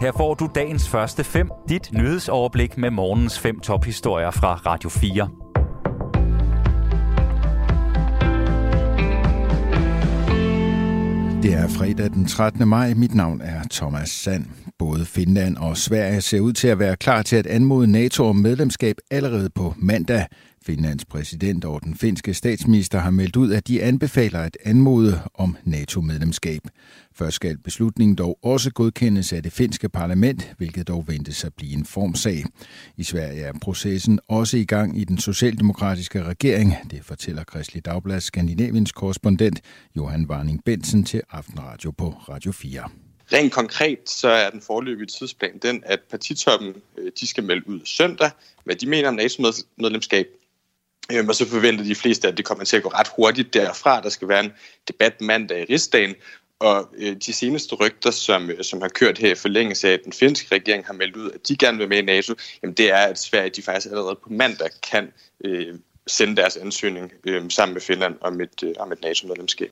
[0.00, 5.28] Her får du dagens første fem, dit nyhedsoverblik med morgens fem tophistorier fra Radio 4.
[11.42, 12.68] Det er fredag den 13.
[12.68, 12.94] maj.
[12.94, 14.44] Mit navn er Thomas Sand.
[14.78, 18.36] Både Finland og Sverige ser ud til at være klar til at anmode NATO om
[18.36, 20.26] medlemskab allerede på mandag.
[20.70, 25.56] Finlands præsident og den finske statsminister har meldt ud, at de anbefaler at anmode om
[25.64, 26.60] NATO-medlemskab.
[27.14, 31.72] Først skal beslutningen dog også godkendes af det finske parlament, hvilket dog ventes at blive
[31.72, 32.44] en formsag.
[32.96, 36.74] I Sverige er processen også i gang i den socialdemokratiske regering.
[36.90, 39.60] Det fortæller Kristelig Dagblad Skandinaviens korrespondent
[39.96, 42.82] Johan Warning Bensen til Aftenradio på Radio 4.
[43.32, 47.80] Rent konkret så er den forløbige tidsplan den, at partitoppen øh, de skal melde ud
[47.84, 48.30] søndag,
[48.64, 50.26] hvad de mener om NATO-medlemskab.
[51.12, 54.00] Øhm, og så forventer de fleste, at det kommer til at gå ret hurtigt derfra.
[54.00, 54.52] Der skal være en
[54.88, 56.14] debat mandag i rigsdagen,
[56.58, 60.00] og øh, de seneste rygter, som, øh, som har kørt her i forlængelse af, at
[60.04, 62.90] den finske regering har meldt ud, at de gerne vil med i NATO, jamen det
[62.90, 65.12] er, at Sverige de faktisk allerede på mandag kan
[65.44, 65.74] øh,
[66.06, 69.70] sende deres ansøgning øh, sammen med Finland om et, øh, om et NATO-medlemskab.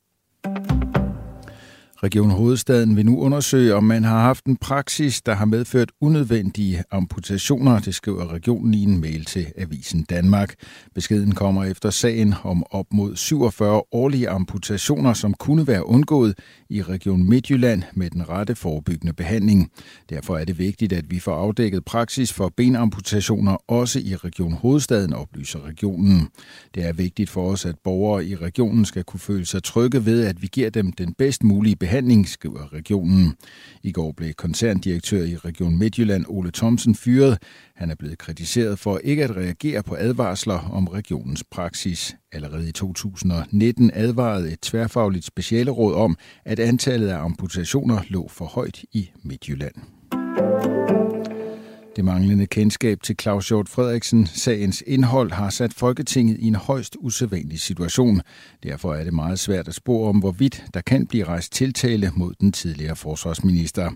[2.02, 6.84] Region Hovedstaden vil nu undersøge, om man har haft en praksis, der har medført unødvendige
[6.90, 10.54] amputationer, det skriver regionen i en mail til Avisen Danmark.
[10.94, 16.38] Beskeden kommer efter sagen om op mod 47 årlige amputationer, som kunne være undgået
[16.70, 19.70] i Region Midtjylland med den rette forebyggende behandling.
[20.10, 25.12] Derfor er det vigtigt, at vi får afdækket praksis for benamputationer også i Region Hovedstaden,
[25.12, 26.28] oplyser regionen.
[26.74, 30.24] Det er vigtigt for os, at borgere i regionen skal kunne føle sig trygge ved,
[30.24, 33.36] at vi giver dem den bedst mulige behandling behandling, skriver regionen.
[33.82, 37.38] I går blev koncerndirektør i Region Midtjylland Ole Thomsen fyret.
[37.76, 42.16] Han er blevet kritiseret for ikke at reagere på advarsler om regionens praksis.
[42.32, 48.84] Allerede i 2019 advarede et tværfagligt specialeråd om, at antallet af amputationer lå for højt
[48.92, 49.74] i Midtjylland.
[51.98, 56.94] Det manglende kendskab til Claus Hjort Frederiksen sagens indhold har sat Folketinget i en højst
[57.06, 58.16] usædvanlig situation.
[58.68, 62.32] Derfor er det meget svært at spore om, hvorvidt der kan blive rejst tiltale mod
[62.40, 63.86] den tidligere forsvarsminister.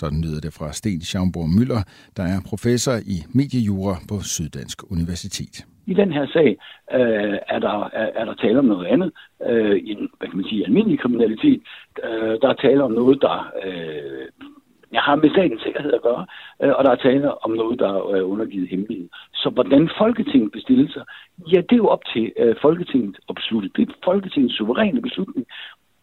[0.00, 1.82] Sådan lyder det fra Sten Schaumburg Møller,
[2.16, 5.56] der er professor i mediejura på Syddansk Universitet.
[5.92, 6.50] I den her sag
[6.98, 9.10] øh, er, der, er, er der tale om noget andet
[9.50, 11.60] øh, en, hvad kan man sige, almindelig kriminalitet.
[12.04, 13.36] Øh, der er tale om noget, der
[13.66, 14.26] øh,
[14.92, 16.26] jeg har med statens sikkerhed at gøre,
[16.62, 19.08] øh, og der er tale om noget, der er undergivet hemmelighed.
[19.34, 21.04] Så hvordan Folketinget bestiller sig,
[21.52, 23.70] ja, det er jo op til øh, Folketinget at beslutte.
[23.76, 25.46] Det er Folketingets suveræne beslutning,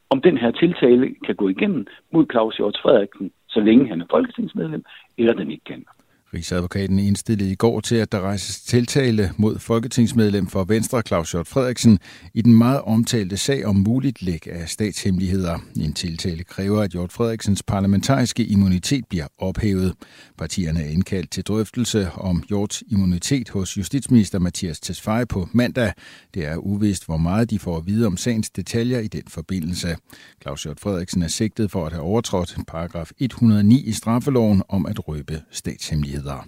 [0.10, 4.06] om den her tiltale kan gå igennem mod Claus Hjort Frederiksen, så længe han er
[4.10, 4.84] folketingsmedlem,
[5.18, 5.86] eller den ikke kan.
[6.34, 11.48] Rigsadvokaten indstillede i går til, at der rejses tiltale mod folketingsmedlem for Venstre Claus Hjort
[11.48, 12.00] Frederiksen
[12.34, 15.60] i den meget omtalte sag om muligt læk af statshemmeligheder.
[15.80, 19.94] En tiltale kræver, at Hjort Frederiksens parlamentariske immunitet bliver ophævet.
[20.38, 25.94] Partierne er indkaldt til drøftelse om Hjorts immunitet hos justitsminister Mathias Tesfaye på mandag.
[26.34, 29.96] Det er uvist, hvor meget de får at vide om sagens detaljer i den forbindelse.
[30.42, 35.08] Claus Hjort Frederiksen er sigtet for at have overtrådt paragraf 109 i straffeloven om at
[35.08, 36.48] røbe statshemmeligheder nyheder.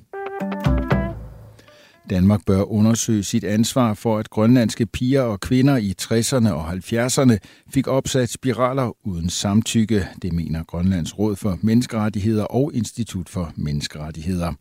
[2.09, 7.37] Danmark bør undersøge sit ansvar for, at grønlandske piger og kvinder i 60'erne og 70'erne
[7.69, 10.07] fik opsat spiraler uden samtykke.
[10.21, 14.53] Det mener Grønlands Råd for Menneskerettigheder og Institut for Menneskerettigheder.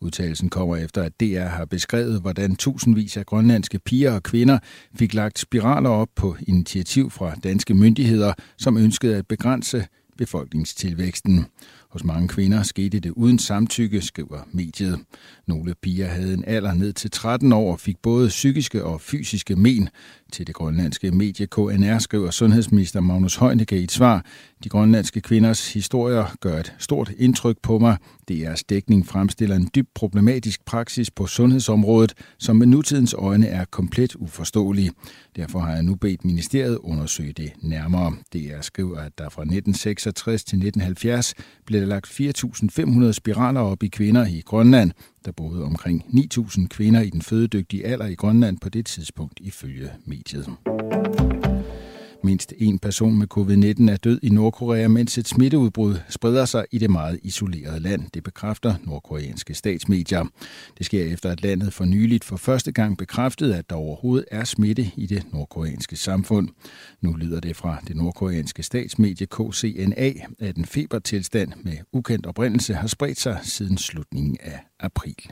[0.00, 4.58] Udtalelsen kommer efter, at DR har beskrevet, hvordan tusindvis af grønlandske piger og kvinder
[4.94, 9.86] fik lagt spiraler op på initiativ fra danske myndigheder, som ønskede at begrænse
[10.18, 11.46] befolkningstilvæksten.
[11.90, 15.00] Hos mange kvinder skete det uden samtykke, skriver mediet.
[15.46, 19.56] Nogle piger havde en alder ned til 13 år og fik både psykiske og fysiske
[19.56, 19.88] men.
[20.32, 24.24] Til det grønlandske medie KNR skriver sundhedsminister Magnus Heunicke i et svar.
[24.64, 27.96] De grønlandske kvinders historier gør et stort indtryk på mig.
[28.30, 34.14] DR's dækning fremstiller en dybt problematisk praksis på sundhedsområdet, som med nutidens øjne er komplet
[34.14, 34.90] uforståelig.
[35.36, 38.16] Derfor har jeg nu bedt ministeriet undersøge det nærmere.
[38.34, 41.34] DR skriver, at der fra 1966 til 1970
[41.78, 42.06] blev der lagt
[43.06, 44.92] 4.500 spiraler op i kvinder i Grønland.
[45.24, 49.90] Der boede omkring 9.000 kvinder i den fødedygtige alder i Grønland på det tidspunkt ifølge
[50.06, 50.48] mediet.
[52.28, 56.78] Mindst en person med covid-19 er død i Nordkorea, mens et smitteudbrud spreder sig i
[56.78, 58.02] det meget isolerede land.
[58.14, 60.24] Det bekræfter nordkoreanske statsmedier.
[60.78, 64.44] Det sker efter, at landet for nyligt for første gang bekræftede, at der overhovedet er
[64.44, 66.48] smitte i det nordkoreanske samfund.
[67.00, 72.88] Nu lyder det fra det nordkoreanske statsmedie KCNA, at en febertilstand med ukendt oprindelse har
[72.88, 75.30] spredt sig siden slutningen af april.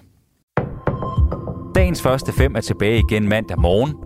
[1.74, 4.05] Dagens første fem er tilbage igen mandag morgen.